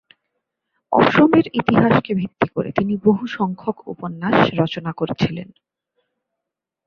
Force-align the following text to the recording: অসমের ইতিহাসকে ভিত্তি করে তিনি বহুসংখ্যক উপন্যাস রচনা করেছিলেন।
অসমের 0.91 1.45
ইতিহাসকে 1.53 2.11
ভিত্তি 2.13 2.47
করে 2.47 2.69
তিনি 2.71 2.93
বহুসংখ্যক 3.03 3.77
উপন্যাস 3.87 4.37
রচনা 4.59 4.91
করেছিলেন। 4.91 5.47